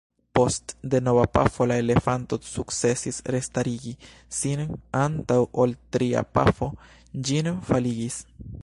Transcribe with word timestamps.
Post 0.37 0.71
denova 0.93 1.25
pafo 1.37 1.67
la 1.71 1.75
elefanto 1.81 2.39
sukcesis 2.53 3.21
restarigi 3.35 3.93
sin 4.39 4.65
antaŭ 5.03 5.39
ol 5.65 5.77
tria 5.97 6.27
pafo 6.41 6.73
ĝin 7.29 7.55
faligis. 7.73 8.23